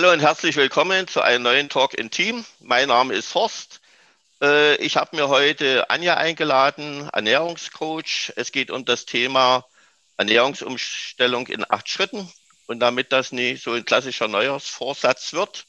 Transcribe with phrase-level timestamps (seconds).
[0.00, 2.46] Hallo und herzlich willkommen zu einem neuen Talk in Team.
[2.60, 3.82] Mein Name ist Horst.
[4.40, 8.32] Äh, ich habe mir heute Anja eingeladen, Ernährungscoach.
[8.36, 9.66] Es geht um das Thema
[10.16, 12.32] Ernährungsumstellung in acht Schritten.
[12.66, 15.66] Und damit das nicht so ein klassischer Neujahrsvorsatz wird,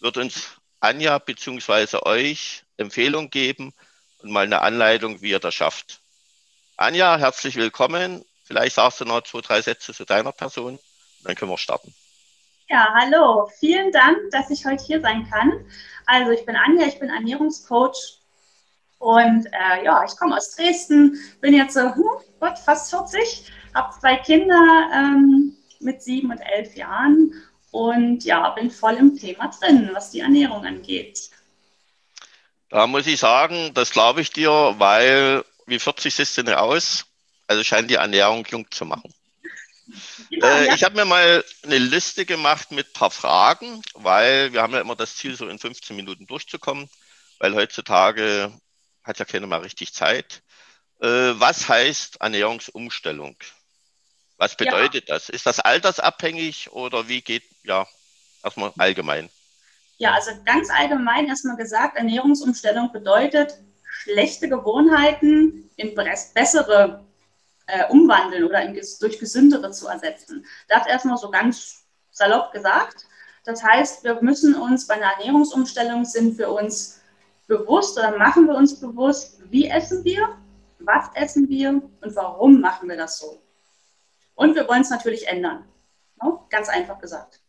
[0.00, 0.42] wird uns
[0.80, 2.00] Anja bzw.
[2.02, 3.72] euch Empfehlung geben
[4.18, 6.00] und mal eine Anleitung, wie ihr das schafft.
[6.76, 8.26] Anja, herzlich willkommen.
[8.44, 10.78] Vielleicht sagst du noch zwei, drei Sätze zu deiner Person,
[11.22, 11.94] dann können wir starten.
[12.70, 13.50] Ja, hallo.
[13.58, 15.52] Vielen Dank, dass ich heute hier sein kann.
[16.06, 18.20] Also ich bin Anja, ich bin Ernährungscoach
[18.98, 22.04] und äh, ja, ich komme aus Dresden, bin jetzt so, hm,
[22.40, 27.34] Gott, fast 40, habe zwei Kinder ähm, mit sieben und elf Jahren
[27.70, 31.30] und ja, bin voll im Thema drin, was die Ernährung angeht.
[32.70, 37.04] Da muss ich sagen, das glaube ich dir, weil wie 40 siehst du nicht aus,
[37.46, 39.12] also scheint die Ernährung jung zu machen.
[40.30, 40.74] Genau, äh, ja.
[40.74, 44.80] Ich habe mir mal eine Liste gemacht mit ein paar Fragen, weil wir haben ja
[44.80, 46.88] immer das Ziel, so in 15 Minuten durchzukommen,
[47.38, 48.52] weil heutzutage
[49.02, 50.42] hat ja keiner mal richtig Zeit.
[51.00, 53.36] Äh, was heißt Ernährungsumstellung?
[54.36, 55.14] Was bedeutet ja.
[55.14, 55.28] das?
[55.28, 57.86] Ist das altersabhängig oder wie geht, ja,
[58.42, 59.30] erstmal allgemein?
[59.98, 65.94] Ja, also ganz allgemein erstmal gesagt, Ernährungsumstellung bedeutet schlechte Gewohnheiten in
[66.34, 67.04] bessere
[67.66, 70.46] äh, umwandeln oder in, durch gesündere zu ersetzen.
[70.68, 73.06] Das erstmal so ganz salopp gesagt.
[73.44, 77.00] Das heißt, wir müssen uns bei einer Ernährungsumstellung sind wir uns
[77.46, 80.38] bewusst oder machen wir uns bewusst, wie essen wir,
[80.78, 83.42] was essen wir und warum machen wir das so.
[84.34, 85.64] Und wir wollen es natürlich ändern.
[86.22, 86.30] No?
[86.30, 86.38] Ne?
[86.50, 87.40] Ganz einfach gesagt.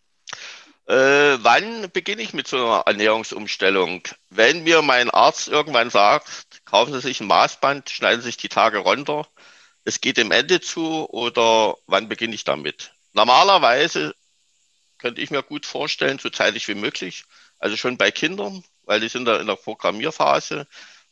[0.87, 4.03] Äh, wann beginne ich mit so einer Ernährungsumstellung?
[4.29, 8.49] Wenn mir mein Arzt irgendwann sagt, kaufen Sie sich ein Maßband, schneiden Sie sich die
[8.49, 9.25] Tage runter,
[9.85, 12.91] es geht dem Ende zu oder wann beginne ich damit?
[13.13, 14.15] Normalerweise
[14.97, 17.23] könnte ich mir gut vorstellen, so zeitig wie möglich.
[17.59, 20.67] Also schon bei Kindern, weil die sind da in der Programmierphase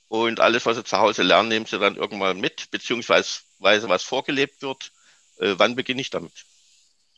[0.07, 4.61] und alles, was sie zu Hause lernen, nehmen sie dann irgendwann mit, beziehungsweise was vorgelebt
[4.61, 4.91] wird.
[5.37, 6.45] Äh, wann beginne ich damit?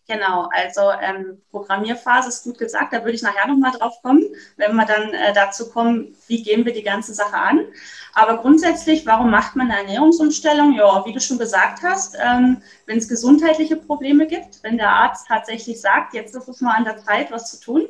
[0.07, 4.23] Genau, also ähm, Programmierphase ist gut gesagt, da würde ich nachher nochmal drauf kommen,
[4.55, 7.65] wenn wir dann äh, dazu kommen, wie gehen wir die ganze Sache an.
[8.13, 10.73] Aber grundsätzlich, warum macht man eine Ernährungsumstellung?
[10.73, 15.27] Ja, wie du schon gesagt hast, ähm, wenn es gesundheitliche Probleme gibt, wenn der Arzt
[15.27, 17.87] tatsächlich sagt, jetzt ist es mal an der Zeit, was zu tun,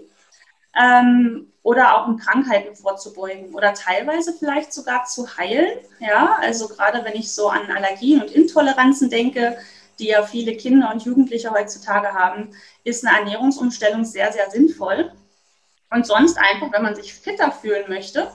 [0.81, 5.79] ähm, oder auch um Krankheiten vorzubeugen oder teilweise vielleicht sogar zu heilen.
[5.99, 9.57] Ja, also gerade wenn ich so an Allergien und Intoleranzen denke,
[9.99, 12.51] die ja viele Kinder und Jugendliche heutzutage haben,
[12.83, 15.11] ist eine Ernährungsumstellung sehr, sehr sinnvoll.
[15.91, 18.29] Und sonst einfach, wenn man sich fitter fühlen möchte,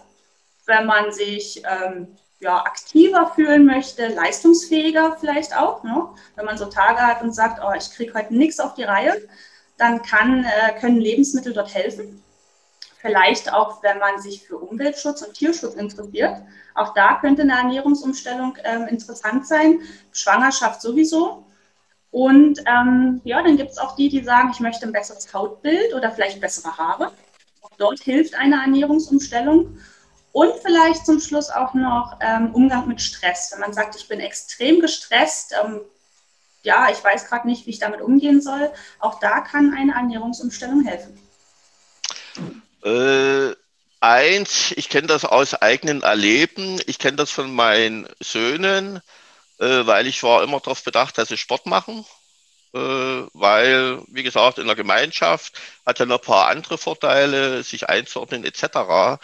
[0.67, 5.83] wenn man sich ähm, ja, aktiver fühlen möchte, leistungsfähiger vielleicht auch.
[5.83, 6.09] Ne?
[6.37, 9.15] Wenn man so Tage hat und sagt, oh, ich kriege heute nichts auf die Reihe,
[9.77, 12.23] dann kann, äh, können Lebensmittel dort helfen.
[13.01, 16.37] Vielleicht auch, wenn man sich für Umweltschutz und Tierschutz interessiert.
[16.75, 19.81] Auch da könnte eine Ernährungsumstellung ähm, interessant sein.
[20.13, 21.47] Schwangerschaft sowieso.
[22.11, 25.95] Und ähm, ja, dann gibt es auch die, die sagen, ich möchte ein besseres Hautbild
[25.95, 27.13] oder vielleicht bessere Haare.
[27.63, 29.79] Auch dort hilft eine Ernährungsumstellung.
[30.33, 33.51] Und vielleicht zum Schluss auch noch ähm, Umgang mit Stress.
[33.53, 35.81] Wenn man sagt, ich bin extrem gestresst, ähm,
[36.63, 40.85] ja, ich weiß gerade nicht, wie ich damit umgehen soll, auch da kann eine Ernährungsumstellung
[40.85, 41.19] helfen.
[42.85, 43.55] Äh,
[44.01, 46.81] eins, ich kenne das aus eigenem Erleben.
[46.87, 49.01] Ich kenne das von meinen Söhnen
[49.61, 52.05] äh, weil ich war immer darauf bedacht, dass sie Sport machen,
[52.75, 55.55] äh, weil, wie gesagt, in der Gemeinschaft
[55.87, 59.19] hat ja noch ein paar andere Vorteile, sich einzuordnen etc.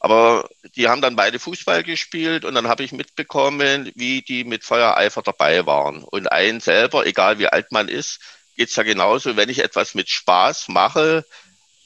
[0.00, 4.64] Aber die haben dann beide Fußball gespielt und dann habe ich mitbekommen, wie die mit
[4.64, 6.02] Feuereifer dabei waren.
[6.04, 8.20] Und ein selber, egal wie alt man ist,
[8.56, 11.24] geht es ja genauso, wenn ich etwas mit Spaß mache,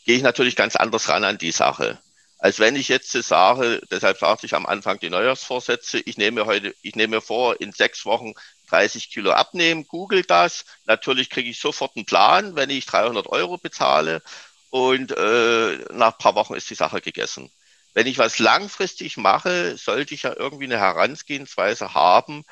[0.05, 1.99] gehe ich natürlich ganz anders ran an die Sache
[2.39, 6.75] als wenn ich jetzt sage, deshalb sagte ich am Anfang die Neujahrsvorsätze, ich nehme heute,
[6.83, 8.35] ich nehme vor, in sechs Wochen
[8.69, 10.65] 30 Kilo abnehmen, google das.
[10.85, 14.23] Natürlich kriege ich sofort einen Plan, wenn ich 300 Euro bezahle
[14.71, 17.51] und äh, nach ein paar Wochen ist die Sache gegessen.
[17.95, 22.45] Wenn ich was langfristig mache, sollte ich ja irgendwie eine Herangehensweise haben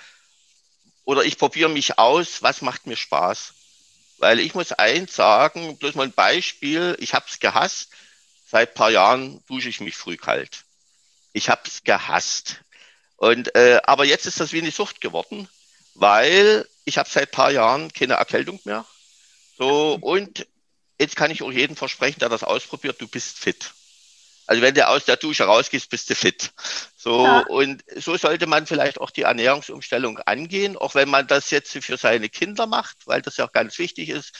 [1.04, 3.52] oder ich probiere mich aus, was macht mir Spaß.
[4.18, 7.90] Weil ich muss eins sagen, bloß mal ein Beispiel, ich habe es gehasst,
[8.54, 10.62] seit ein paar Jahren dusche ich mich früh kalt.
[11.32, 12.60] Ich habe es gehasst.
[13.16, 15.48] Und, äh, aber jetzt ist das wie eine Sucht geworden,
[15.94, 18.86] weil ich habe seit ein paar Jahren keine Erkältung mehr.
[19.58, 20.46] So, und
[21.00, 23.72] jetzt kann ich auch jedem versprechen, der das ausprobiert, du bist fit.
[24.46, 26.52] Also wenn du aus der Dusche rausgehst, bist du fit.
[26.96, 27.40] So, ja.
[27.48, 31.96] und so sollte man vielleicht auch die Ernährungsumstellung angehen, auch wenn man das jetzt für
[31.96, 34.32] seine Kinder macht, weil das ja auch ganz wichtig ist,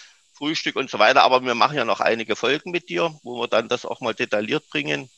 [0.45, 1.23] Frühstück und so weiter.
[1.23, 4.13] Aber wir machen ja noch einige Folgen mit dir, wo wir dann das auch mal
[4.13, 5.09] detailliert bringen.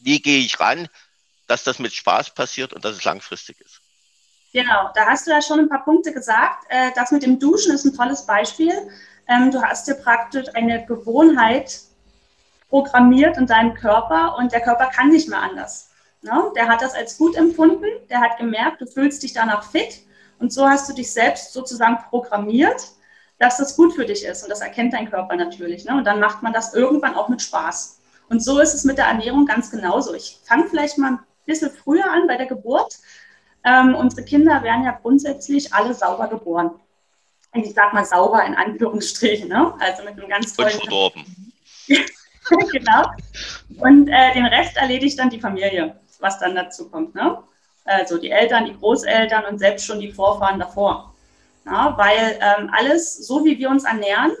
[0.00, 0.88] Wie gehe ich ran,
[1.48, 3.80] dass das mit Spaß passiert und dass es langfristig ist?
[4.52, 6.66] Genau, da hast du ja schon ein paar Punkte gesagt.
[6.68, 8.72] Äh, das mit dem Duschen ist ein tolles Beispiel.
[9.28, 11.80] Ähm, du hast dir praktisch eine Gewohnheit
[12.68, 15.90] programmiert in deinem Körper und der Körper kann nicht mehr anders.
[16.22, 16.52] Ne?
[16.54, 20.02] Der hat das als gut empfunden, der hat gemerkt, du fühlst dich danach fit
[20.38, 22.92] und so hast du dich selbst sozusagen programmiert,
[23.42, 25.84] dass das gut für dich ist und das erkennt dein Körper natürlich.
[25.84, 25.96] Ne?
[25.96, 28.00] Und dann macht man das irgendwann auch mit Spaß.
[28.28, 30.14] Und so ist es mit der Ernährung ganz genauso.
[30.14, 32.98] Ich fange vielleicht mal ein bisschen früher an bei der Geburt.
[33.64, 36.70] Ähm, unsere Kinder werden ja grundsätzlich alle sauber geboren
[37.54, 39.74] ich sag mal sauber in Anführungsstrichen, ne?
[39.78, 40.72] also mit einem ganz tollen.
[40.74, 41.52] Und verdorben.
[42.72, 43.02] genau.
[43.78, 47.14] Und äh, den Rest erledigt dann die Familie, was dann dazu kommt.
[47.14, 47.38] Ne?
[47.84, 51.11] Also die Eltern, die Großeltern und selbst schon die Vorfahren davor.
[51.64, 54.32] Ja, weil ähm, alles, so wie wir uns ernähren,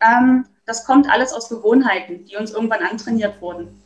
[0.00, 3.82] ähm, das kommt alles aus Gewohnheiten, die uns irgendwann antrainiert wurden.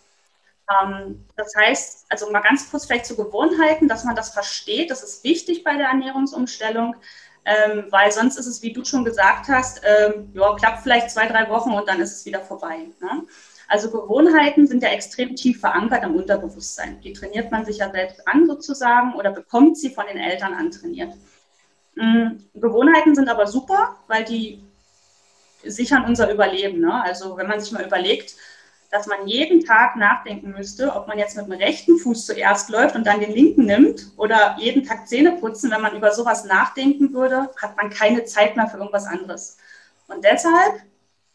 [0.69, 5.03] Ähm, das heißt, also mal ganz kurz vielleicht zu Gewohnheiten, dass man das versteht, das
[5.03, 6.97] ist wichtig bei der Ernährungsumstellung
[7.45, 11.27] ähm, weil sonst ist es, wie du schon gesagt hast, ähm, ja, klappt vielleicht zwei,
[11.27, 12.87] drei Wochen und dann ist es wieder vorbei.
[13.01, 13.25] Ne?
[13.69, 17.01] Also Gewohnheiten sind ja extrem tief verankert im Unterbewusstsein.
[17.01, 21.15] Die trainiert man sich ja selbst an sozusagen oder bekommt sie von den Eltern antrainiert.
[21.95, 22.45] Mhm.
[22.55, 24.63] Gewohnheiten sind aber super, weil die
[25.65, 26.81] sichern unser Überleben.
[26.81, 27.03] Ne?
[27.03, 28.35] Also wenn man sich mal überlegt,
[28.91, 32.95] dass man jeden Tag nachdenken müsste, ob man jetzt mit dem rechten Fuß zuerst läuft
[32.95, 35.71] und dann den linken nimmt oder jeden Tag Zähne putzen.
[35.71, 39.57] Wenn man über sowas nachdenken würde, hat man keine Zeit mehr für irgendwas anderes.
[40.09, 40.83] Und deshalb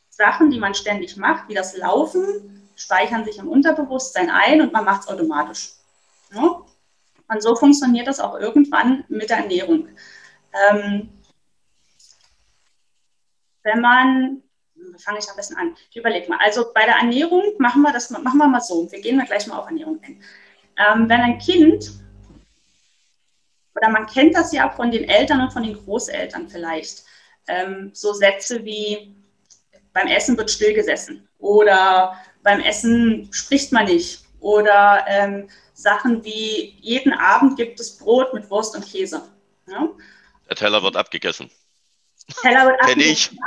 [0.10, 4.86] Sachen, die man ständig macht, wie das Laufen, speichern sich im Unterbewusstsein ein und man
[4.86, 5.72] macht es automatisch.
[6.34, 6.62] Ja?
[7.28, 9.88] Und so funktioniert das auch irgendwann mit der Ernährung.
[10.54, 11.10] Ähm,
[13.64, 14.44] wenn man
[15.00, 15.76] fange ich am besten an?
[15.90, 16.40] Ich überlege mal.
[16.42, 18.92] Also bei der Ernährung machen wir das machen wir mal so.
[18.92, 20.22] Wir gehen mal gleich mal auf Ernährung ein.
[20.78, 21.92] Ähm, wenn ein Kind,
[23.76, 27.04] oder man kennt das ja von den Eltern und von den Großeltern vielleicht,
[27.48, 29.16] ähm, so Sätze wie
[29.94, 36.76] beim Essen wird still gesessen oder beim Essen spricht man nicht oder ähm, Sachen wie
[36.80, 39.24] jeden Abend gibt es Brot mit Wurst und Käse.
[39.68, 39.90] Ja?
[40.50, 41.50] Der Teller wird abgegessen.
[42.42, 43.38] Teller wird abgegessen.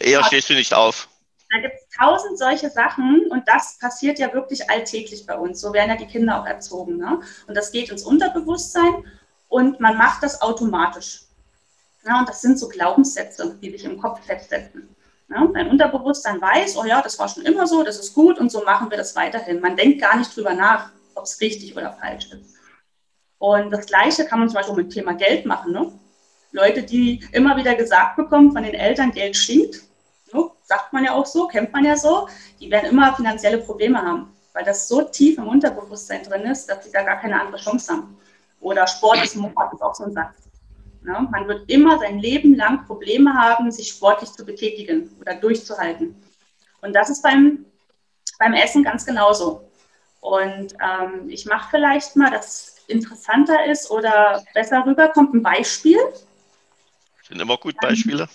[0.00, 1.08] Eher stehst du nicht auf.
[1.50, 5.60] Da gibt es tausend solche Sachen und das passiert ja wirklich alltäglich bei uns.
[5.60, 6.96] So werden ja die Kinder auch erzogen.
[6.96, 7.20] Ne?
[7.46, 9.04] Und das geht ins Unterbewusstsein
[9.48, 11.22] und man macht das automatisch.
[12.04, 14.96] Ja, und das sind so Glaubenssätze, die sich im Kopf festsetzen.
[15.28, 18.50] Ja, dein Unterbewusstsein weiß, oh ja, das war schon immer so, das ist gut und
[18.50, 19.60] so machen wir das weiterhin.
[19.60, 22.54] Man denkt gar nicht drüber nach, ob es richtig oder falsch ist.
[23.42, 25.72] Und das Gleiche kann man zum Beispiel mit dem Thema Geld machen.
[25.72, 25.92] Ne?
[26.52, 29.80] Leute, die immer wieder gesagt bekommen von den Eltern, Geld stinkt,
[30.30, 32.28] so, sagt man ja auch so, kennt man ja so,
[32.60, 36.84] die werden immer finanzielle Probleme haben, weil das so tief im Unterbewusstsein drin ist, dass
[36.84, 38.16] sie da gar keine andere Chance haben.
[38.60, 40.36] Oder Sport ist Mord, ist auch so ein Satz.
[41.04, 46.14] Ja, man wird immer sein Leben lang Probleme haben, sich sportlich zu betätigen oder durchzuhalten.
[46.80, 47.64] Und das ist beim,
[48.38, 49.68] beim Essen ganz genauso.
[50.20, 55.98] Und ähm, ich mache vielleicht mal, dass interessanter ist oder besser rüberkommt, ein Beispiel.
[57.26, 58.28] Sind immer gut Beispiele.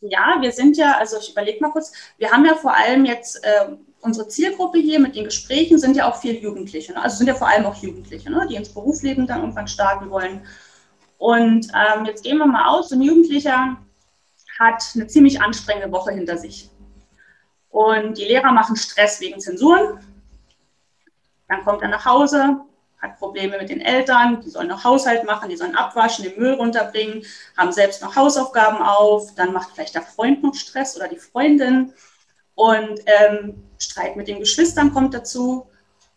[0.00, 3.42] Ja, wir sind ja, also ich überlege mal kurz, wir haben ja vor allem jetzt
[3.42, 3.68] äh,
[4.00, 6.92] unsere Zielgruppe hier mit den Gesprächen sind ja auch viel Jugendliche.
[6.92, 7.02] Ne?
[7.02, 8.46] Also sind ja vor allem auch Jugendliche, ne?
[8.48, 10.46] die ins Berufsleben dann irgendwann starten wollen.
[11.16, 13.78] Und ähm, jetzt gehen wir mal aus, ein Jugendlicher
[14.58, 16.70] hat eine ziemlich anstrengende Woche hinter sich.
[17.70, 19.98] Und die Lehrer machen Stress wegen Zensuren.
[21.48, 22.60] Dann kommt er nach Hause,
[23.04, 26.54] hat Probleme mit den Eltern, die sollen noch Haushalt machen, die sollen abwaschen, den Müll
[26.54, 27.24] runterbringen,
[27.56, 31.92] haben selbst noch Hausaufgaben auf, dann macht vielleicht der Freund noch Stress oder die Freundin
[32.54, 35.66] und ähm, Streit mit den Geschwistern kommt dazu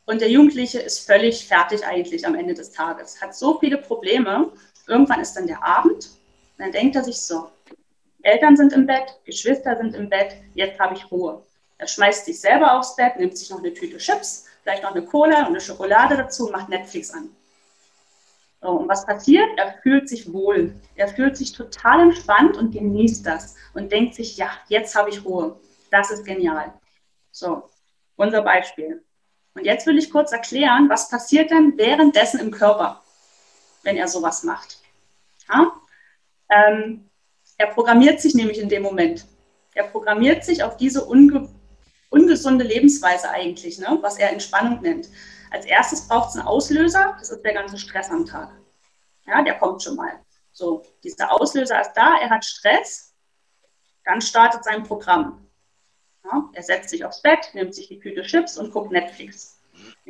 [0.05, 4.51] und der Jugendliche ist völlig fertig eigentlich am Ende des Tages, hat so viele Probleme.
[4.87, 6.09] Irgendwann ist dann der Abend,
[6.57, 7.49] dann denkt er sich so,
[8.21, 11.43] Eltern sind im Bett, Geschwister sind im Bett, jetzt habe ich Ruhe.
[11.77, 15.05] Er schmeißt sich selber aufs Bett, nimmt sich noch eine Tüte Chips, vielleicht noch eine
[15.05, 17.29] Cola und eine Schokolade dazu, macht Netflix an.
[18.61, 19.47] So, und was passiert?
[19.55, 20.75] Er fühlt sich wohl.
[20.95, 25.23] Er fühlt sich total entspannt und genießt das und denkt sich, ja, jetzt habe ich
[25.23, 25.57] Ruhe.
[25.89, 26.73] Das ist genial.
[27.31, 27.69] So.
[28.17, 29.05] unser Beispiel.
[29.53, 33.01] Und jetzt will ich kurz erklären, was passiert denn währenddessen im Körper,
[33.83, 34.79] wenn er sowas macht.
[35.47, 35.71] Ja?
[36.49, 37.09] Ähm,
[37.57, 39.25] er programmiert sich nämlich in dem Moment.
[39.75, 41.47] Er programmiert sich auf diese unge
[42.09, 43.97] ungesunde Lebensweise eigentlich, ne?
[44.01, 45.09] was er Entspannung nennt.
[45.51, 48.51] Als erstes braucht es einen Auslöser, das ist der ganze Stress am Tag.
[49.25, 50.19] Ja, der kommt schon mal.
[50.51, 53.13] So, dieser Auslöser ist da, er hat Stress,
[54.05, 55.47] dann startet sein Programm.
[56.23, 59.59] Ja, er setzt sich aufs Bett, nimmt sich die Tüte Chips und guckt Netflix.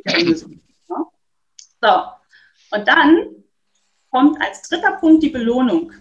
[0.06, 1.06] Ja.
[1.82, 3.44] So, und dann
[4.10, 5.92] kommt als dritter Punkt die Belohnung.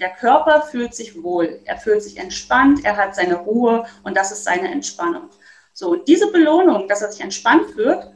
[0.00, 4.32] Der Körper fühlt sich wohl, er fühlt sich entspannt, er hat seine Ruhe und das
[4.32, 5.30] ist seine Entspannung.
[5.74, 8.06] So, und diese Belohnung, dass er sich entspannt fühlt,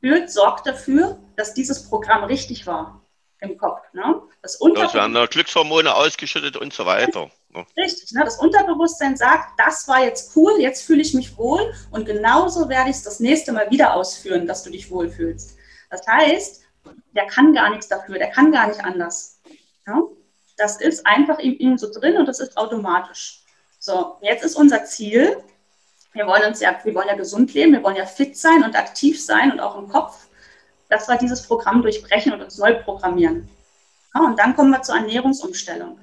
[0.00, 3.00] fühlt sorgt dafür, dass dieses Programm richtig war
[3.40, 3.80] im Kopf.
[3.92, 4.20] Ne?
[4.42, 7.30] Das, das werden da Glückshormone ausgeschüttet und so weiter.
[7.50, 7.64] Ne?
[7.76, 8.24] Richtig, ne?
[8.24, 12.90] das Unterbewusstsein sagt, das war jetzt cool, jetzt fühle ich mich wohl und genauso werde
[12.90, 15.56] ich es das nächste Mal wieder ausführen, dass du dich wohlfühlst.
[15.90, 16.62] Das heißt,
[17.14, 19.40] der kann gar nichts dafür, der kann gar nicht anders.
[19.86, 20.02] Ja?
[20.56, 23.44] Das ist einfach in ihm so drin und das ist automatisch.
[23.78, 25.42] So, jetzt ist unser Ziel,
[26.12, 28.76] wir wollen uns ja, wir wollen ja gesund leben, wir wollen ja fit sein und
[28.76, 30.26] aktiv sein und auch im Kopf,
[30.88, 33.48] dass wir dieses Programm durchbrechen und uns neu programmieren.
[34.14, 35.98] Ja, und dann kommen wir zur Ernährungsumstellung.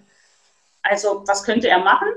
[0.81, 2.07] Also, was könnte er machen?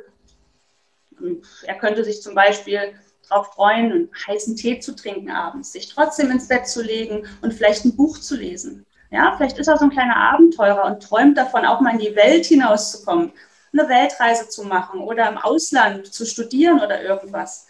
[1.65, 2.95] Er könnte sich zum Beispiel
[3.29, 7.53] darauf freuen, einen heißen Tee zu trinken abends, sich trotzdem ins Bett zu legen und
[7.53, 8.87] vielleicht ein Buch zu lesen.
[9.11, 12.15] Ja, vielleicht ist er so ein kleiner Abenteurer und träumt davon, auch mal in die
[12.15, 13.33] Welt hinauszukommen,
[13.73, 17.67] eine Weltreise zu machen oder im Ausland zu studieren oder irgendwas.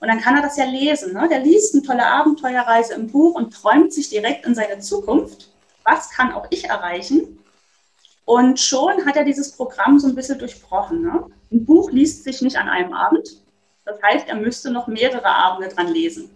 [0.00, 1.12] Und dann kann er das ja lesen.
[1.12, 1.28] Ne?
[1.28, 5.50] Der liest eine tolle Abenteuerreise im Buch und träumt sich direkt in seine Zukunft.
[5.84, 7.38] Was kann auch ich erreichen?
[8.24, 11.02] Und schon hat er dieses Programm so ein bisschen durchbrochen.
[11.02, 11.26] Ne?
[11.52, 13.28] Ein Buch liest sich nicht an einem Abend.
[13.84, 16.30] Das heißt, er müsste noch mehrere Abende dran lesen.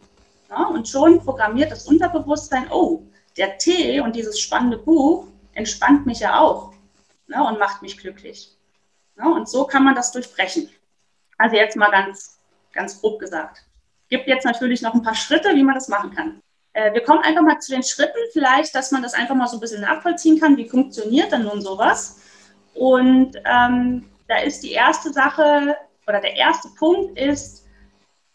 [0.50, 0.66] Ja?
[0.66, 3.02] Und schon programmiert das Unterbewusstsein, oh,
[3.36, 6.72] der Tee und dieses spannende Buch entspannt mich ja auch
[7.28, 7.42] ne?
[7.44, 8.53] und macht mich glücklich.
[9.16, 9.26] Ja?
[9.26, 10.70] Und so kann man das durchbrechen.
[11.38, 12.34] Also jetzt mal ganz
[12.74, 13.64] ganz grob gesagt.
[14.10, 16.40] Gibt jetzt natürlich noch ein paar Schritte, wie man das machen kann.
[16.74, 19.56] Äh, wir kommen einfach mal zu den Schritten, vielleicht, dass man das einfach mal so
[19.56, 22.20] ein bisschen nachvollziehen kann, wie funktioniert denn nun sowas.
[22.74, 27.64] Und ähm, da ist die erste Sache oder der erste Punkt ist,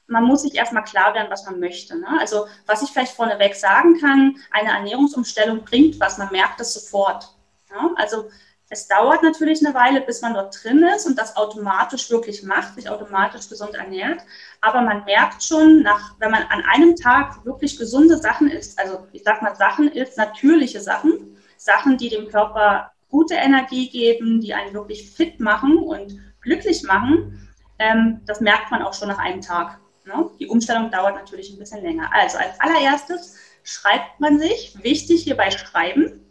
[0.07, 1.95] man muss sich erstmal klar werden, was man möchte.
[1.99, 2.07] Ne?
[2.19, 7.29] Also was ich vielleicht vorneweg sagen kann, eine Ernährungsumstellung bringt was, man merkt es sofort.
[7.69, 7.91] Ja?
[7.95, 8.29] Also
[8.71, 12.75] es dauert natürlich eine Weile, bis man dort drin ist und das automatisch wirklich macht,
[12.75, 14.21] sich automatisch gesund ernährt.
[14.61, 19.07] Aber man merkt schon, nach, wenn man an einem Tag wirklich gesunde Sachen isst, also
[19.11, 24.53] ich sag mal Sachen isst, natürliche Sachen, Sachen, die dem Körper gute Energie geben, die
[24.53, 27.49] einen wirklich fit machen und glücklich machen,
[27.79, 29.79] ähm, das merkt man auch schon nach einem Tag.
[30.05, 30.29] Ne?
[30.39, 32.09] Die Umstellung dauert natürlich ein bisschen länger.
[32.13, 36.28] Also als allererstes schreibt man sich, wichtig hierbei schreiben,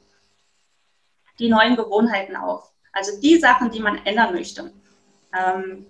[1.39, 2.73] die neuen Gewohnheiten auf.
[2.93, 4.73] Also die Sachen, die man ändern möchte.
[5.37, 5.87] Ähm,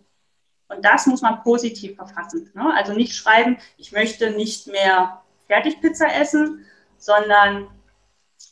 [0.68, 2.50] und das muss man positiv verfassen.
[2.54, 2.74] Ne?
[2.74, 6.66] Also nicht schreiben, ich möchte nicht mehr Fertigpizza essen,
[6.98, 7.68] sondern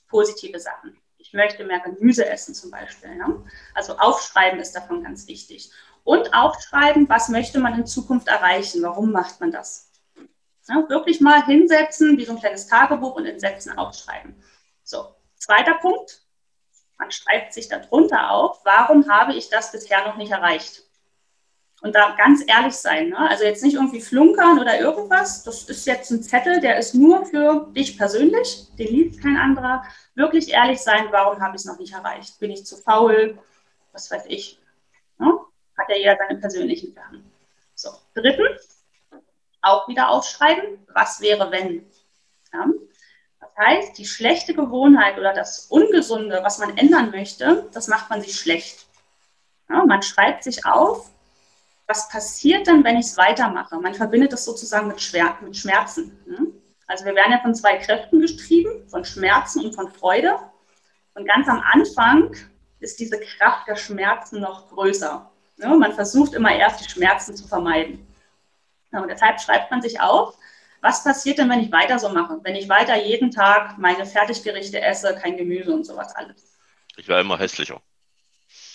[0.09, 0.97] positive Sachen.
[1.19, 3.15] Ich möchte mehr Gemüse essen zum Beispiel.
[3.17, 3.45] Ne?
[3.75, 5.71] Also aufschreiben ist davon ganz wichtig.
[6.05, 8.83] Und aufschreiben, was möchte man in Zukunft erreichen?
[8.83, 9.91] Warum macht man das?
[10.69, 14.35] Ja, wirklich mal hinsetzen, wie so ein kleines Tagebuch und in Sätzen aufschreiben.
[14.83, 16.26] So, zweiter Punkt,
[16.99, 20.83] man schreibt sich darunter auf, warum habe ich das bisher noch nicht erreicht?
[21.83, 23.11] Und da ganz ehrlich sein.
[23.11, 23.19] Ne?
[23.19, 25.45] Also jetzt nicht irgendwie flunkern oder irgendwas.
[25.45, 28.67] Das ist jetzt ein Zettel, der ist nur für dich persönlich.
[28.79, 29.85] Den liest kein anderer.
[30.15, 32.41] Wirklich ehrlich sein, warum habe ich es noch nicht erreicht?
[32.41, 33.39] Bin ich zu faul?
[33.93, 34.59] Was weiß ich.
[35.19, 35.39] Ne?
[35.77, 37.31] Hat ja jeder seine persönlichen Sachen.
[37.75, 38.85] So, drittens,
[39.61, 40.87] auch wieder aufschreiben.
[40.95, 41.85] Was wäre, wenn?
[42.53, 42.67] Ja?
[43.59, 48.39] Heißt, die schlechte Gewohnheit oder das Ungesunde, was man ändern möchte, das macht man sich
[48.39, 48.87] schlecht.
[49.69, 51.11] Ja, man schreibt sich auf,
[51.87, 53.77] was passiert dann, wenn ich es weitermache?
[53.77, 56.19] Man verbindet das sozusagen mit, Schwer mit Schmerzen.
[56.27, 56.47] Ne?
[56.87, 60.39] Also wir werden ja von zwei Kräften gestrieben, von Schmerzen und von Freude.
[61.15, 62.35] Und ganz am Anfang
[62.81, 65.31] ist diese Kraft der Schmerzen noch größer.
[65.57, 65.69] Ne?
[65.77, 68.07] Man versucht immer erst die Schmerzen zu vermeiden.
[68.93, 70.37] Ja, und deshalb schreibt man sich auf,
[70.81, 72.39] was passiert denn, wenn ich weiter so mache?
[72.43, 76.59] Wenn ich weiter jeden Tag meine Fertiggerichte esse, kein Gemüse und sowas alles.
[76.97, 77.81] Ich werde immer hässlicher.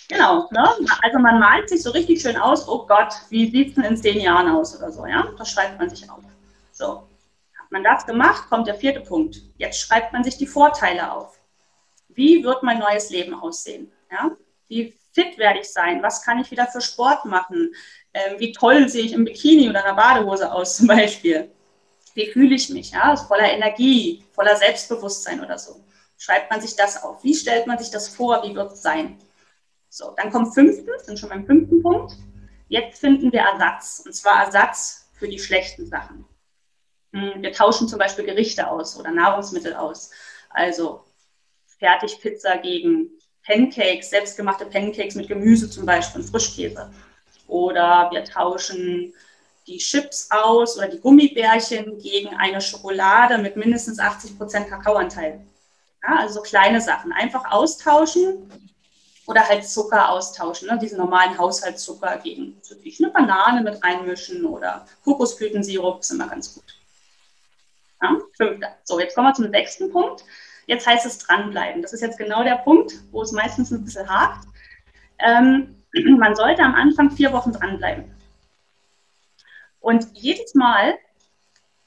[0.08, 0.68] Genau, ne?
[1.02, 3.96] also man malt sich so richtig schön aus, oh Gott, wie sieht es denn in
[3.96, 5.26] zehn Jahren aus oder so, ja?
[5.38, 6.20] Das schreibt man sich auf.
[6.72, 7.08] So,
[7.58, 9.40] hat man das gemacht, kommt der vierte Punkt.
[9.56, 11.38] Jetzt schreibt man sich die Vorteile auf.
[12.08, 13.90] Wie wird mein neues Leben aussehen?
[14.10, 14.32] Ja?
[14.68, 16.02] Wie fit werde ich sein?
[16.02, 17.74] Was kann ich wieder für Sport machen?
[18.12, 21.50] Ähm, wie toll sehe ich im Bikini oder in einer Badehose aus zum Beispiel?
[22.14, 22.92] Wie fühle ich mich?
[22.92, 25.84] Ja, voller Energie, voller Selbstbewusstsein oder so.
[26.18, 27.24] Schreibt man sich das auf?
[27.24, 28.42] Wie stellt man sich das vor?
[28.44, 29.18] Wie wird es sein?
[29.88, 32.14] So, dann kommt fünftens, sind schon beim fünften Punkt.
[32.68, 34.02] Jetzt finden wir Ersatz.
[34.06, 36.24] Und zwar Ersatz für die schlechten Sachen.
[37.12, 40.10] Hm, wir tauschen zum Beispiel Gerichte aus oder Nahrungsmittel aus.
[40.50, 41.04] Also
[41.78, 43.10] Fertigpizza gegen
[43.44, 46.90] Pancakes, selbstgemachte Pancakes mit Gemüse zum Beispiel und Frischkäse.
[47.48, 49.12] Oder wir tauschen
[49.66, 55.40] die Chips aus oder die Gummibärchen gegen eine Schokolade mit mindestens 80 Prozent Kakaoanteil.
[56.02, 57.12] Ja, also so kleine Sachen.
[57.12, 58.50] Einfach austauschen
[59.26, 60.68] oder halt Zucker austauschen.
[60.68, 60.78] Ne?
[60.78, 62.60] Diesen normalen Haushaltszucker gegen
[62.98, 66.64] eine Banane mit reinmischen oder Kokosblütensirup ist immer ganz gut.
[68.02, 68.76] Ja, fünfter.
[68.82, 70.24] So, jetzt kommen wir zum sechsten Punkt.
[70.66, 71.82] Jetzt heißt es dranbleiben.
[71.82, 74.44] Das ist jetzt genau der Punkt, wo es meistens ein bisschen hakt.
[75.18, 75.76] Ähm,
[76.18, 78.04] man sollte am Anfang vier Wochen dranbleiben.
[79.82, 80.96] Und jedes Mal,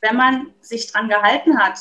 [0.01, 1.79] wenn man sich dran gehalten hat,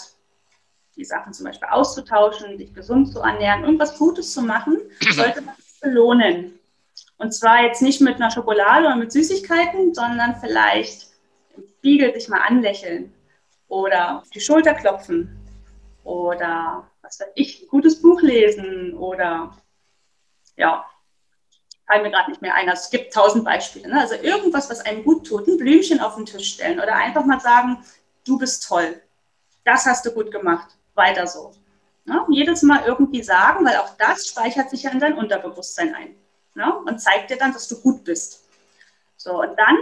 [0.96, 4.78] die Sachen zum Beispiel auszutauschen, sich gesund zu ernähren, irgendwas Gutes zu machen,
[5.10, 6.58] sollte man es belohnen.
[7.18, 11.08] Und zwar jetzt nicht mit einer Schokolade oder mit Süßigkeiten, sondern vielleicht
[11.56, 13.12] im Spiegel sich mal anlächeln
[13.68, 15.36] oder auf die Schulter klopfen
[16.04, 19.56] oder was weiß ich, ein gutes Buch lesen oder
[20.56, 20.86] ja,
[21.86, 22.68] fallen mir gerade nicht mehr ein.
[22.68, 23.88] Also es gibt tausend Beispiele.
[23.88, 24.00] Ne?
[24.00, 27.40] Also irgendwas, was einem gut tut, ein Blümchen auf den Tisch stellen oder einfach mal
[27.40, 27.84] sagen,
[28.26, 29.00] du bist toll,
[29.64, 31.52] das hast du gut gemacht, weiter so.
[32.04, 32.24] Ne?
[32.30, 36.14] Jedes Mal irgendwie sagen, weil auch das speichert sich ja in dein Unterbewusstsein ein
[36.54, 36.74] ne?
[36.74, 38.44] und zeigt dir dann, dass du gut bist.
[39.16, 39.78] So, und dann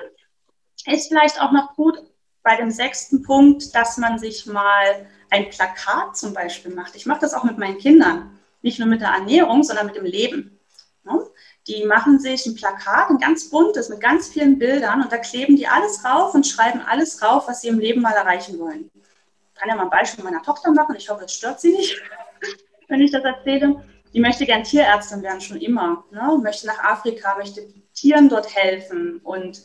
[0.86, 1.98] ist vielleicht auch noch gut
[2.42, 6.96] bei dem sechsten Punkt, dass man sich mal ein Plakat zum Beispiel macht.
[6.96, 10.04] Ich mache das auch mit meinen Kindern, nicht nur mit der Ernährung, sondern mit dem
[10.04, 10.58] Leben.
[11.68, 15.56] Die machen sich ein Plakat, ein ganz buntes, mit ganz vielen Bildern und da kleben
[15.56, 18.90] die alles rauf und schreiben alles rauf, was sie im Leben mal erreichen wollen.
[18.94, 20.96] Ich kann ja mal ein Beispiel meiner Tochter machen.
[20.96, 22.02] Ich hoffe, es stört sie nicht,
[22.88, 23.84] wenn ich das erzähle.
[24.12, 26.04] Die möchte gern Tierärztin werden, schon immer.
[26.10, 26.38] Ne?
[26.42, 27.62] Möchte nach Afrika, möchte
[27.94, 29.62] Tieren dort helfen und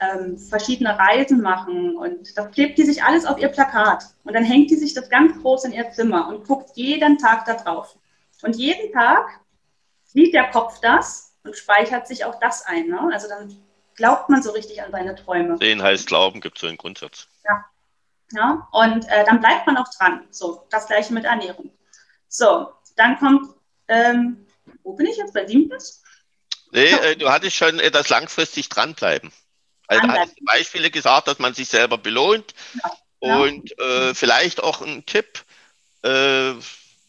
[0.00, 1.96] ähm, verschiedene Reisen machen.
[1.96, 4.04] Und das klebt die sich alles auf ihr Plakat.
[4.24, 7.44] Und dann hängt die sich das ganz groß in ihr Zimmer und guckt jeden Tag
[7.46, 7.96] da drauf.
[8.42, 9.40] Und jeden Tag
[10.04, 12.88] sieht der Kopf das und speichert sich auch das ein.
[12.88, 13.10] Ne?
[13.12, 13.56] Also dann
[13.94, 15.58] glaubt man so richtig an seine Träume.
[15.58, 17.28] Sehen heißt Glauben, gibt es so einen Grundsatz.
[17.44, 17.64] Ja.
[18.32, 18.68] ja?
[18.72, 20.26] Und äh, dann bleibt man auch dran.
[20.30, 21.70] So, das gleiche mit Ernährung.
[22.28, 23.54] So, dann kommt,
[23.88, 24.46] ähm,
[24.82, 25.34] wo bin ich jetzt?
[25.34, 26.02] Bei siebtes?
[26.70, 29.30] Nee, äh, du hattest schon äh, das langfristig dranbleiben.
[29.88, 32.54] Also da hast Beispiele gesagt, dass man sich selber belohnt.
[33.20, 33.36] Ja.
[33.36, 35.44] Und äh, vielleicht auch ein Tipp,
[36.02, 36.54] äh,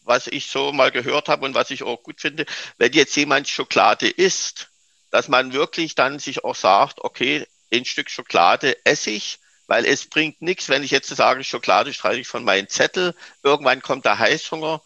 [0.04, 2.46] was ich so mal gehört habe und was ich auch gut finde,
[2.78, 4.68] wenn jetzt jemand Schokolade isst,
[5.10, 10.06] dass man wirklich dann sich auch sagt, okay, ein Stück Schokolade esse ich, weil es
[10.06, 14.18] bringt nichts, wenn ich jetzt sage, Schokolade streiche ich von meinem Zettel, irgendwann kommt der
[14.18, 14.82] Heißhunger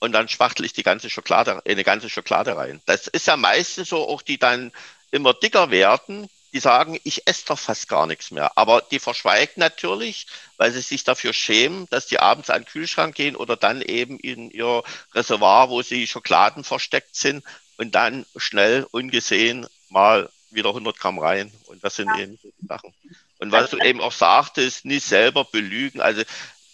[0.00, 2.82] und dann spachtel ich die ganze Schokolade, eine ganze Schokolade rein.
[2.86, 4.72] Das ist ja meistens so, auch die dann
[5.10, 8.56] immer dicker werden, die sagen, ich esse doch fast gar nichts mehr.
[8.56, 13.14] Aber die verschweigen natürlich, weil sie sich dafür schämen, dass die abends an den Kühlschrank
[13.14, 14.82] gehen oder dann eben in ihr
[15.14, 17.44] Reservoir, wo sie Schokoladen versteckt sind
[17.78, 21.52] und dann schnell ungesehen mal wieder 100 Gramm rein.
[21.66, 22.18] Und das sind ja.
[22.18, 22.38] eben
[22.68, 22.92] Sachen.
[23.38, 26.00] Und was du eben auch sagtest, nicht selber belügen.
[26.00, 26.22] Also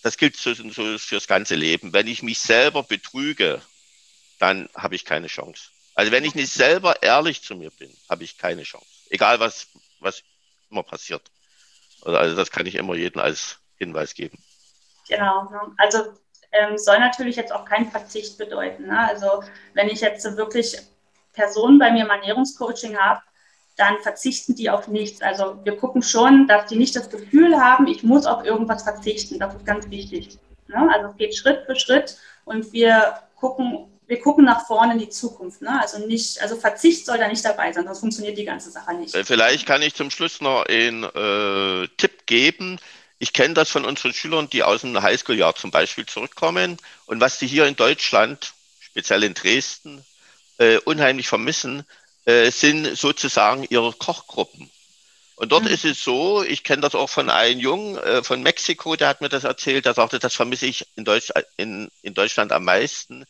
[0.03, 1.93] das gilt so, so fürs ganze Leben.
[1.93, 3.63] Wenn ich mich selber betrüge,
[4.39, 5.71] dann habe ich keine Chance.
[5.95, 8.98] Also wenn ich nicht selber ehrlich zu mir bin, habe ich keine Chance.
[9.11, 9.69] Egal was,
[10.01, 10.23] was
[10.71, 11.23] immer passiert.
[12.05, 14.39] Also das kann ich immer jedem als Hinweis geben.
[15.09, 15.45] Genau.
[15.51, 15.61] Ne?
[15.77, 15.99] Also
[16.53, 18.87] ähm, soll natürlich jetzt auch kein Verzicht bedeuten.
[18.87, 18.99] Ne?
[18.99, 19.43] Also
[19.75, 20.77] wenn ich jetzt wirklich
[21.33, 23.23] Personen bei mir im Ernährungscoaching habe,
[23.77, 25.23] dann verzichten die auf nichts.
[25.23, 29.39] Also wir gucken schon, dass die nicht das Gefühl haben, ich muss auf irgendwas verzichten.
[29.39, 30.39] Das ist ganz wichtig.
[30.67, 30.91] Ne?
[30.93, 35.11] Also es geht Schritt für Schritt und wir gucken, wir gucken nach vorne in die
[35.11, 35.61] Zukunft.
[35.61, 35.81] Ne?
[35.81, 39.15] Also nicht, also Verzicht soll da nicht dabei sein, sonst funktioniert die ganze Sache nicht.
[39.15, 42.79] Äh, vielleicht kann ich zum Schluss noch einen äh, Tipp geben.
[43.19, 47.39] Ich kenne das von unseren Schülern, die aus dem Highschool-Jahr zum Beispiel zurückkommen und was
[47.39, 50.03] die hier in Deutschland, speziell in Dresden,
[50.57, 51.85] äh, unheimlich vermissen,
[52.25, 54.71] äh, sind sozusagen ihre Kochgruppen.
[55.37, 55.71] Und dort mhm.
[55.71, 59.21] ist es so, ich kenne das auch von einem Jungen äh, von Mexiko, der hat
[59.21, 63.27] mir das erzählt, der sagte, das vermisse ich in, Deutsch, in, in Deutschland am meisten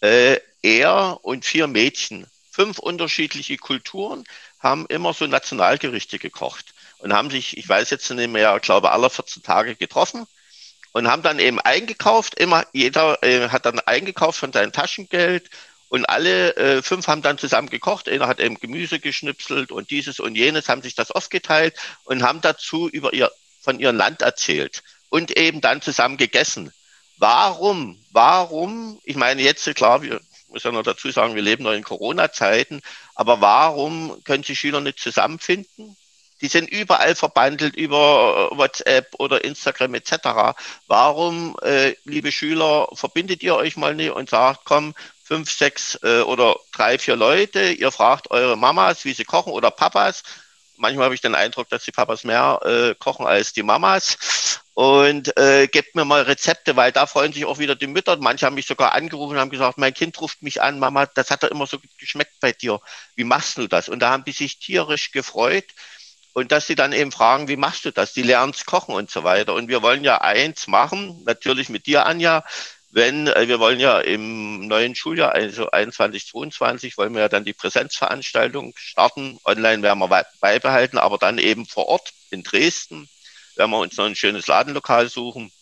[0.00, 4.24] äh, er und vier Mädchen, fünf unterschiedliche Kulturen,
[4.58, 9.10] haben immer so Nationalgerichte gekocht und haben sich, ich weiß jetzt nicht mehr, glaube alle
[9.10, 10.26] 14 Tage getroffen
[10.92, 12.34] und haben dann eben eingekauft.
[12.38, 15.50] Immer jeder äh, hat dann eingekauft von seinem Taschengeld
[15.88, 18.08] und alle äh, fünf haben dann zusammen gekocht.
[18.08, 22.40] Einer hat eben Gemüse geschnipselt und dieses und jenes, haben sich das aufgeteilt und haben
[22.40, 24.82] dazu über ihr von ihrem Land erzählt.
[25.10, 26.72] und eben dann zusammen gegessen.
[27.20, 28.02] Warum?
[28.12, 28.98] Warum?
[29.04, 32.80] Ich meine, jetzt, klar, wir muss ja noch dazu sagen, wir leben noch in Corona-Zeiten,
[33.14, 35.98] aber warum können sich Schüler nicht zusammenfinden?
[36.40, 40.56] Die sind überall verbandelt über WhatsApp oder Instagram etc.
[40.86, 46.22] Warum, äh, liebe Schüler, verbindet ihr euch mal nicht und sagt, komm, fünf, sechs äh,
[46.22, 50.22] oder drei, vier Leute, ihr fragt eure Mamas, wie sie kochen oder Papas.
[50.80, 54.60] Manchmal habe ich den Eindruck, dass die Papas mehr äh, kochen als die Mamas.
[54.74, 58.16] Und äh, gebt mir mal Rezepte, weil da freuen sich auch wieder die Mütter.
[58.16, 61.30] Manche haben mich sogar angerufen und haben gesagt, mein Kind ruft mich an, Mama, das
[61.30, 62.80] hat doch immer so geschmeckt bei dir.
[63.14, 63.90] Wie machst du das?
[63.90, 65.66] Und da haben die sich tierisch gefreut.
[66.32, 68.14] Und dass sie dann eben fragen, wie machst du das?
[68.14, 69.52] Die lernen es kochen und so weiter.
[69.54, 72.44] Und wir wollen ja eins machen, natürlich mit dir, Anja,
[72.90, 77.44] wenn, äh, wir wollen ja im neuen Schuljahr, also 21, 22, wollen wir ja dann
[77.44, 79.38] die Präsenzveranstaltung starten.
[79.44, 83.08] Online werden wir beibehalten, aber dann eben vor Ort in Dresden
[83.56, 85.52] werden wir uns noch ein schönes Ladenlokal suchen.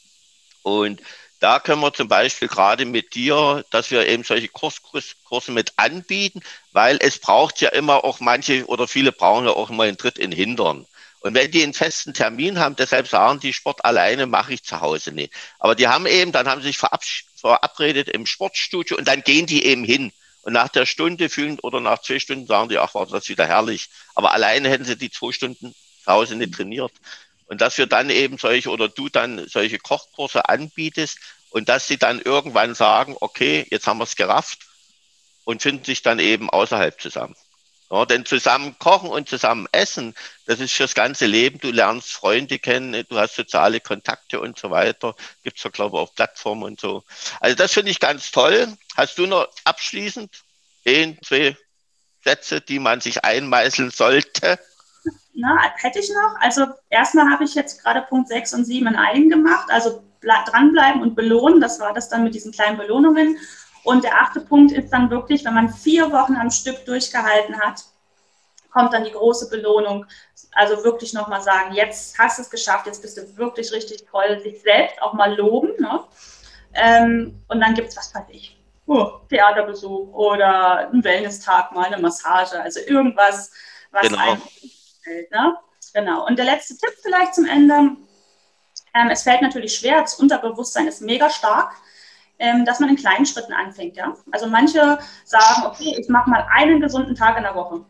[0.63, 1.03] Und
[1.41, 6.41] da können wir zum Beispiel gerade mit dir, dass wir eben solche Kurskurse mit anbieten,
[6.73, 10.19] weil es braucht ja immer auch manche oder viele brauchen ja auch immer einen Tritt
[10.19, 10.87] in Hintern.
[11.21, 14.81] Und wenn die einen festen Termin haben, deshalb sagen die Sport alleine mache ich zu
[14.81, 15.33] Hause nicht.
[15.59, 19.65] Aber die haben eben, dann haben sie sich verabredet im Sportstudio und dann gehen die
[19.65, 20.13] eben hin.
[20.43, 23.47] Und nach der Stunde fühlen oder nach zwei Stunden sagen die, ach, war das wieder
[23.47, 23.89] herrlich.
[24.15, 26.93] Aber alleine hätten sie die zwei Stunden zu Hause nicht trainiert.
[27.47, 31.19] Und dass wir dann eben solche oder du dann solche Kochkurse anbietest
[31.51, 34.61] und dass sie dann irgendwann sagen, okay, jetzt haben wir es gerafft
[35.45, 37.35] und finden sich dann eben außerhalb zusammen.
[37.91, 40.15] Ja, denn zusammen kochen und zusammen essen,
[40.47, 41.59] das ist fürs ganze Leben.
[41.59, 45.15] Du lernst Freunde kennen, du hast soziale Kontakte und so weiter.
[45.43, 47.03] Gibt's ja, glaube ich, auf Plattformen und so.
[47.41, 48.69] Also das finde ich ganz toll.
[48.97, 50.31] Hast du noch abschließend
[50.87, 51.57] ein, zwei
[52.25, 54.59] Sätze, die man sich einmeißeln sollte?
[55.35, 56.35] Na, hätte ich noch.
[56.41, 59.69] Also erstmal habe ich jetzt gerade Punkt 6 und 7 in einen gemacht.
[59.71, 61.61] Also dranbleiben und belohnen.
[61.61, 63.39] Das war das dann mit diesen kleinen Belohnungen.
[63.89, 67.85] Und der achte Punkt ist dann wirklich, wenn man vier Wochen am Stück durchgehalten hat,
[68.71, 70.05] kommt dann die große Belohnung.
[70.53, 74.41] Also wirklich nochmal sagen, jetzt hast du es geschafft, jetzt bist du wirklich richtig toll,
[74.43, 75.71] sich selbst auch mal loben.
[75.79, 76.05] Ne?
[76.75, 81.97] Ähm, und dann gibt es, was weiß ich, oh, Theaterbesuch oder ein Wellness-Tag, mal eine
[81.97, 83.51] Massage, also irgendwas,
[83.91, 84.21] was genau.
[84.21, 85.31] einem gefällt.
[85.31, 85.57] Ne?
[85.95, 86.27] Genau.
[86.27, 87.97] Und der letzte Tipp vielleicht zum Ende.
[88.93, 91.75] Ähm, es fällt natürlich schwer, das Unterbewusstsein ist mega stark
[92.39, 93.97] ähm, dass man in kleinen Schritten anfängt.
[93.97, 94.17] Ja?
[94.31, 97.85] Also manche sagen, okay, ich mache mal einen gesunden Tag in der Woche.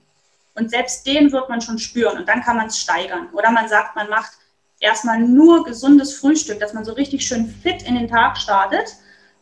[0.55, 3.29] Und selbst den wird man schon spüren und dann kann man es steigern.
[3.33, 4.33] Oder man sagt, man macht
[4.81, 8.97] erstmal nur gesundes Frühstück, dass man so richtig schön fit in den Tag startet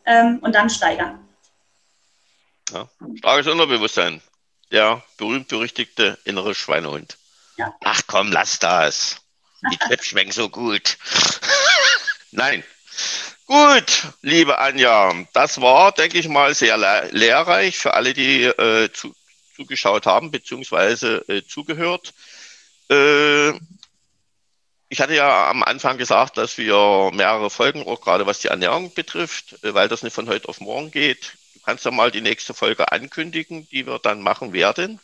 [0.05, 1.19] ähm, und dann steigern.
[2.71, 4.21] Ja, starkes Unterbewusstsein.
[4.73, 7.17] Der berühmt-berüchtigte innere Schweinehund.
[7.57, 7.73] Ja.
[7.85, 9.23] Ach komm, lass das.
[9.71, 10.99] Die Chips schmecken so gut.
[12.33, 12.65] Nein,
[13.47, 16.77] Gut, liebe Anja, das war, denke ich mal, sehr
[17.13, 19.15] lehrreich für alle, die äh, zu,
[19.55, 21.19] zugeschaut haben bzw.
[21.33, 22.13] Äh, zugehört.
[22.91, 23.51] Äh,
[24.89, 28.93] ich hatte ja am Anfang gesagt, dass wir mehrere Folgen, auch gerade was die Ernährung
[28.95, 31.35] betrifft, äh, weil das nicht von heute auf morgen geht.
[31.55, 34.99] Du kannst ja mal die nächste Folge ankündigen, die wir dann machen werden.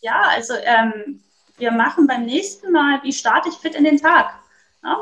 [0.00, 1.22] Ja, also ähm,
[1.58, 4.41] wir machen beim nächsten Mal, wie starte ich fit in den Tag?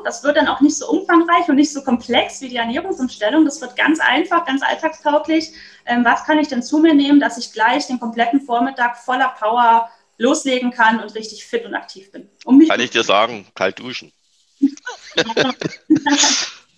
[0.04, 3.46] Das wird dann auch nicht so umfangreich und nicht so komplex wie die Ernährungsumstellung.
[3.46, 5.52] Das wird ganz einfach, ganz alltagstauglich.
[5.86, 9.34] Ähm, was kann ich denn zu mir nehmen, dass ich gleich den kompletten Vormittag voller
[9.38, 12.28] Power loslegen kann und richtig fit und aktiv bin?
[12.44, 14.12] Um kann ich dir sagen, kalt duschen.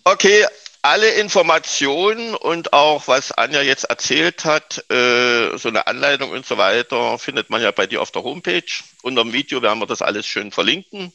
[0.05, 0.47] okay,
[0.83, 6.57] alle Informationen und auch was Anja jetzt erzählt hat, äh, so eine Anleitung und so
[6.57, 8.62] weiter, findet man ja bei dir auf der Homepage.
[9.03, 11.12] Unter dem Video werden wir das alles schön verlinken.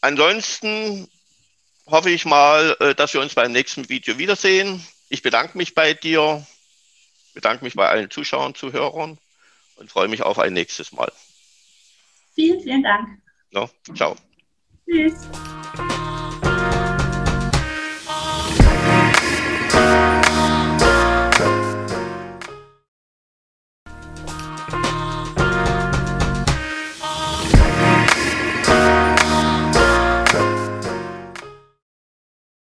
[0.00, 1.08] Ansonsten
[1.86, 4.84] hoffe ich mal, äh, dass wir uns beim nächsten Video wiedersehen.
[5.08, 6.44] Ich bedanke mich bei dir,
[7.34, 9.18] bedanke mich bei allen Zuschauern, Zuhörern
[9.76, 11.12] und freue mich auf ein nächstes Mal.
[12.34, 13.08] Vielen, vielen Dank.
[13.50, 14.16] Ja, ciao.
[14.84, 15.14] Tschüss.